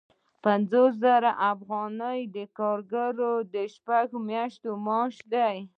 [0.43, 5.57] پنځوس زره افغانۍ د کارګرانو د شپږو میاشتو معاش دی